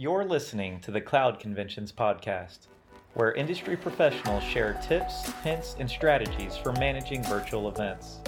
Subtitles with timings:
[0.00, 2.68] You're listening to the Cloud Conventions podcast,
[3.12, 8.20] where industry professionals share tips, hints, and strategies for managing virtual events.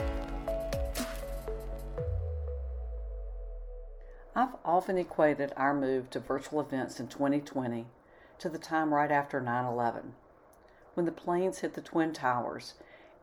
[4.36, 7.86] I've often equated our move to virtual events in 2020
[8.40, 10.12] to the time right after 9 11.
[10.92, 12.74] When the planes hit the Twin Towers,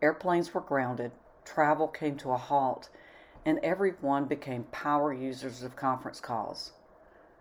[0.02, 1.12] airplanes were grounded,
[1.46, 2.90] travel came to a halt,
[3.46, 6.72] and everyone became power users of conference calls.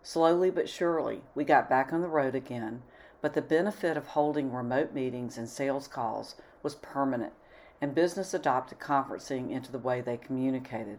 [0.03, 2.83] Slowly but surely, we got back on the road again,
[3.21, 7.33] but the benefit of holding remote meetings and sales calls was permanent,
[7.81, 10.99] and business adopted conferencing into the way they communicated.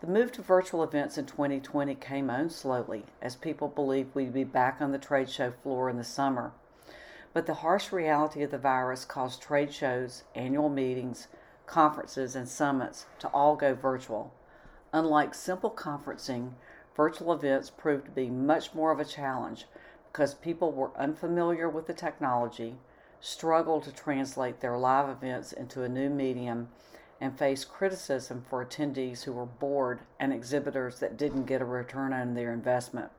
[0.00, 4.44] The move to virtual events in 2020 came on slowly, as people believed we'd be
[4.44, 6.52] back on the trade show floor in the summer.
[7.32, 11.28] But the harsh reality of the virus caused trade shows, annual meetings,
[11.66, 14.32] conferences, and summits to all go virtual.
[14.92, 16.52] Unlike simple conferencing,
[16.96, 19.66] virtual events proved to be much more of a challenge
[20.10, 22.76] because people were unfamiliar with the technology,
[23.20, 26.68] struggled to translate their live events into a new medium,
[27.20, 32.12] and faced criticism for attendees who were bored and exhibitors that didn't get a return
[32.12, 33.10] on their investment.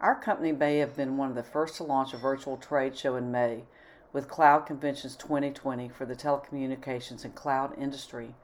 [0.00, 3.14] Our company may have been one of the first to launch a virtual trade show
[3.14, 3.64] in May
[4.12, 8.34] with Cloud Conventions 2020 for the telecommunications and cloud industry,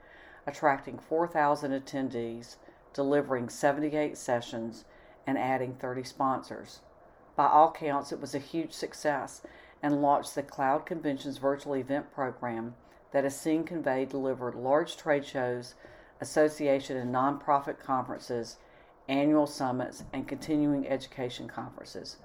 [0.47, 2.57] attracting 4,000 attendees
[2.99, 4.85] delivering 78 sessions,
[5.25, 6.81] and adding 30 sponsors.
[7.37, 9.41] By all counts, it was a huge success
[9.81, 12.75] and launched the Cloud Conventions virtual event program
[13.13, 15.77] that has seen Convey delivered large trade shows,
[16.21, 18.57] association and nonprofit conferences,
[19.07, 22.17] annual summits, and continuing education conferences.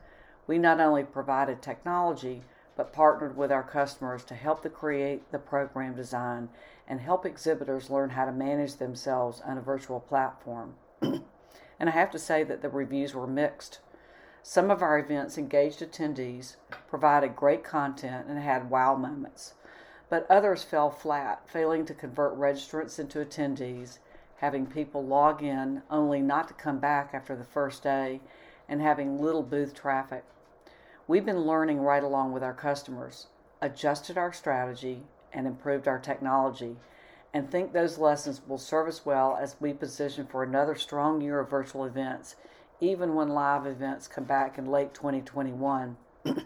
[0.47, 2.41] We not only provided technology,
[2.75, 6.49] but partnered with our customers to help to create the program design
[6.87, 10.75] and help exhibitors learn how to manage themselves on a virtual platform.
[11.01, 13.79] and I have to say that the reviews were mixed.
[14.41, 16.57] Some of our events engaged attendees,
[16.87, 19.53] provided great content, and had wow moments.
[20.09, 23.99] But others fell flat, failing to convert registrants into attendees,
[24.37, 28.19] having people log in only not to come back after the first day,
[28.67, 30.25] and having little booth traffic.
[31.05, 33.27] We've been learning right along with our customers,
[33.61, 35.03] adjusted our strategy,
[35.33, 36.77] and improved our technology,
[37.33, 41.41] and think those lessons will serve us well as we position for another strong year
[41.41, 42.37] of virtual events,
[42.79, 45.97] even when live events come back in late 2021.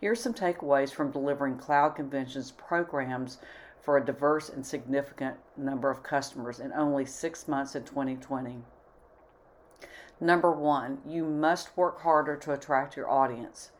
[0.00, 3.38] Here's some takeaways from delivering Cloud Conventions programs
[3.80, 8.56] for a diverse and significant number of customers in only six months in 2020.
[10.20, 13.70] Number one, you must work harder to attract your audience.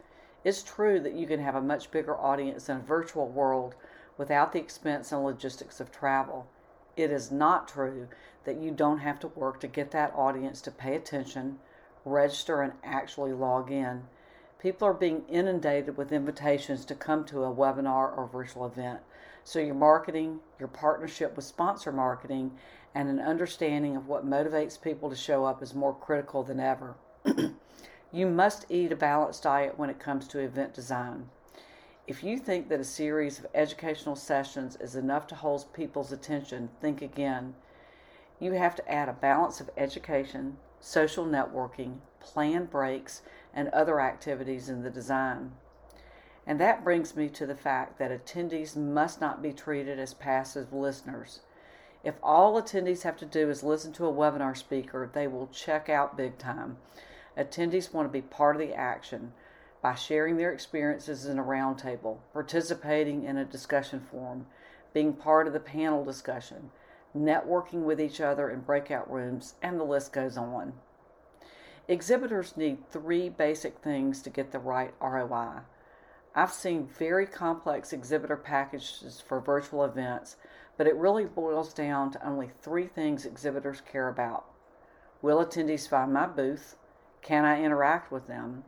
[0.45, 3.75] It's true that you can have a much bigger audience in a virtual world
[4.19, 6.47] without the expense and logistics of travel.
[6.97, 8.09] It is not true
[8.45, 11.61] that you don't have to work to get that audience to pay attention,
[12.05, 14.03] register, and actually log in.
[14.59, 19.01] People are being inundated with invitations to come to a webinar or virtual event.
[19.45, 22.53] So, your marketing, your partnership with sponsor marketing,
[22.95, 26.95] and an understanding of what motivates people to show up is more critical than ever.
[28.15, 31.29] you must eat a balanced diet when it comes to event design.
[32.07, 36.71] If you think that a series of educational sessions is enough to hold people's attention,
[36.81, 37.55] think again.
[38.39, 43.23] You have to add a balance of education, social networking, planned breaks,
[43.53, 45.53] and other activities in the design.
[46.47, 50.73] And that brings me to the fact that attendees must not be treated as passive
[50.73, 51.41] listeners.
[52.05, 55.89] If all attendees have to do is listen to a webinar speaker, they will check
[55.89, 56.77] out big time.
[57.37, 59.33] Attendees want to be part of the action
[59.83, 64.47] by sharing their experiences in a roundtable, participating in a discussion forum,
[64.93, 66.71] being part of the panel discussion,
[67.17, 70.73] networking with each other in breakout rooms, and the list goes on.
[71.87, 75.61] Exhibitors need three basic things to get the right ROI.
[76.35, 80.37] I've seen very complex exhibitor packages for virtual events,
[80.77, 84.47] but it really boils down to only three things exhibitors care about.
[85.21, 86.77] Will attendees find my booth?
[87.25, 88.65] Can I interact with them?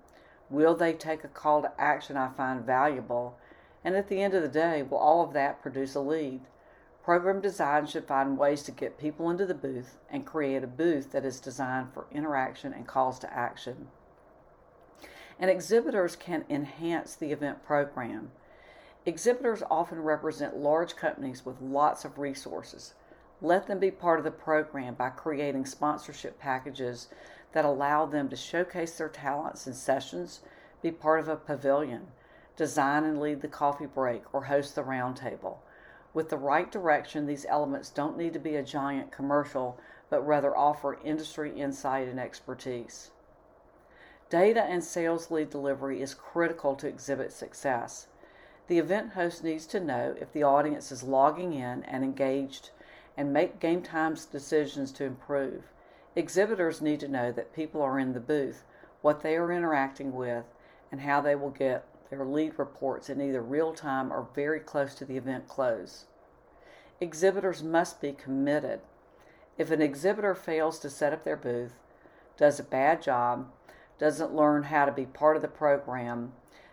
[0.49, 3.39] Will they take a call to action I find valuable?
[3.85, 6.41] And at the end of the day, will all of that produce a lead?
[7.05, 11.13] Program design should find ways to get people into the booth and create a booth
[11.13, 13.89] that is designed for interaction and calls to action.
[15.39, 18.31] And exhibitors can enhance the event program.
[19.05, 22.95] Exhibitors often represent large companies with lots of resources.
[23.43, 27.09] Let them be part of the program by creating sponsorship packages
[27.57, 30.41] that allow them to showcase their talents in sessions,
[30.83, 32.07] be part of a pavilion,
[32.55, 35.57] design and lead the coffee break, or host the roundtable.
[36.13, 39.81] With the right direction, these elements don't need to be a giant commercial,
[40.11, 43.11] but rather offer industry insight and expertise.
[44.29, 48.07] Data and sales lead delivery is critical to exhibit success.
[48.67, 52.69] The event host needs to know if the audience is logging in and engaged
[53.17, 55.73] and make game times decisions to improve.
[56.17, 58.65] Exhibitors need to know that people are in the booth,
[59.03, 60.47] what they are interacting with,
[60.91, 64.95] and how they will get their lead reports in either real time or very close
[64.95, 66.07] to the event close.
[67.01, 68.81] Exhibitors must be committed.
[69.59, 71.75] If an exhibitor fails to set up their booth,
[72.39, 73.51] does a bad job,
[73.99, 76.33] doesn't learn how to be part of the program,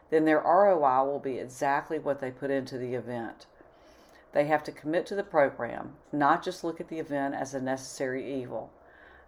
[0.10, 3.48] then their ROI will be exactly what they put into the event.
[4.32, 7.62] They have to commit to the program, not just look at the event as a
[7.62, 8.72] necessary evil.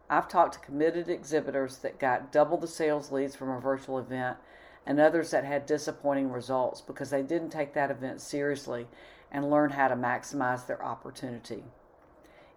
[0.09, 4.37] I've talked to committed exhibitors that got double the sales leads from a virtual event
[4.85, 8.87] and others that had disappointing results because they didn't take that event seriously
[9.31, 11.63] and learn how to maximize their opportunity.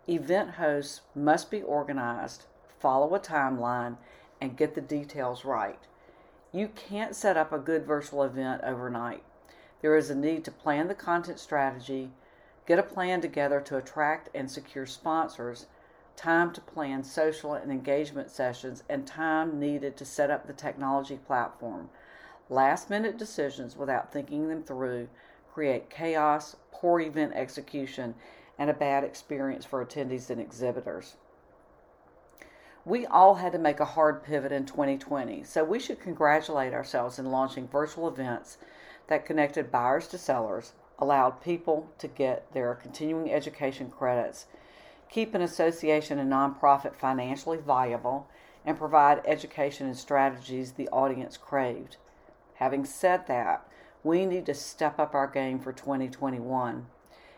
[0.06, 2.44] Event hosts must be organized,
[2.78, 3.96] follow a timeline,
[4.40, 5.78] and get the details right.
[6.52, 9.22] You can't set up a good virtual event overnight.
[9.80, 12.10] There is a need to plan the content strategy,
[12.66, 15.66] get a plan together to attract and secure sponsors,
[16.18, 21.16] time to plan social and engagement sessions, and time needed to set up the technology
[21.16, 21.88] platform.
[22.50, 25.08] Last minute decisions without thinking them through
[25.54, 28.16] create chaos, poor event execution,
[28.58, 31.14] and a bad experience for attendees and exhibitors.
[32.84, 37.18] We all had to make a hard pivot in 2020, so we should congratulate ourselves
[37.18, 38.58] in launching virtual events
[39.06, 44.46] that connected buyers to sellers, allowed people to get their continuing education credits,
[45.10, 48.28] keep an association and nonprofit financially viable,
[48.64, 51.96] and provide education and strategies the audience craved.
[52.56, 53.66] Having said that,
[54.04, 56.86] we need to step up our game for 2021.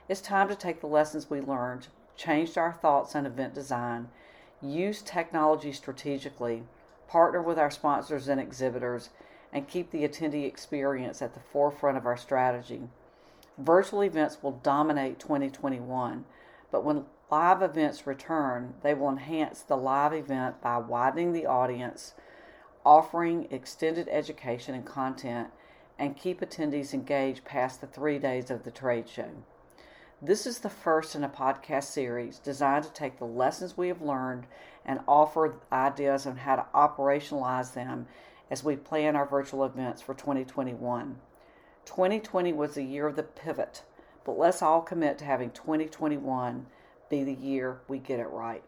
[0.08, 4.08] It's time to take the lessons we learned, change our thoughts on event design,
[4.61, 6.64] use technology strategically,
[7.06, 9.11] partner with our sponsors and exhibitors,
[9.52, 12.82] and keep the attendee experience at the forefront of our strategy.
[13.58, 16.25] Virtual events will dominate 2021,
[16.70, 22.14] but when live events return, they will enhance the live event by widening the audience,
[22.84, 25.48] offering extended education and content,
[25.98, 29.30] and keep attendees engaged past the three days of the trade show.
[30.22, 34.02] This is the first in a podcast series designed to take the lessons we have
[34.02, 34.46] learned
[34.84, 38.06] and offer ideas on how to operationalize them
[38.50, 41.16] as we plan our virtual events for 2021.
[41.84, 43.82] 2020 was the year of the pivot,
[44.24, 46.66] but let's all commit to having 2021
[47.10, 48.62] be the year we get it right.